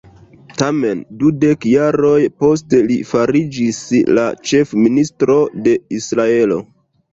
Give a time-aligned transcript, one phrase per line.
[0.59, 2.15] Tamen, dudek jaroj
[2.45, 3.83] poste li fariĝis
[4.21, 5.39] la ĉef-ministro
[5.69, 6.61] de Israelo.